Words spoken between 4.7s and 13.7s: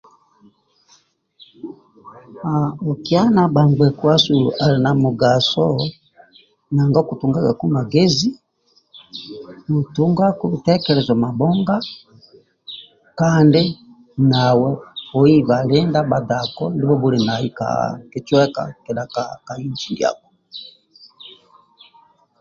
na mugaso nanga okutungagaku magezi otungaku bitekelezo mabhonga kandi